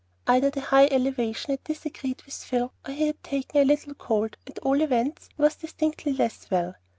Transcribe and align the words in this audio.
Either 0.25 0.49
the 0.49 0.61
high 0.61 0.87
elevation 0.87 1.51
had 1.51 1.63
disagreed 1.63 2.23
with 2.23 2.33
Phil, 2.33 2.73
or 2.87 2.91
he 2.91 3.05
had 3.05 3.23
taken 3.23 3.61
a 3.61 3.63
little 3.63 3.93
cold; 3.93 4.35
at 4.47 4.57
all 4.57 4.81
events, 4.81 5.29
he 5.35 5.39
was 5.39 5.57
distinctly 5.57 6.11
less 6.11 6.49
well. 6.49 6.73